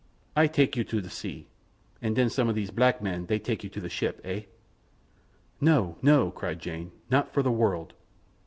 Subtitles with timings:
[0.35, 1.45] Ay take you to the sea,
[2.01, 4.45] and then some of these black men they take you to the ship—eh?"
[5.61, 5.95] "No!
[6.01, 6.91] no!" cried Jane.
[7.11, 7.93] "Not for the world.